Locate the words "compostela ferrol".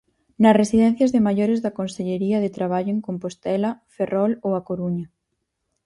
3.07-4.31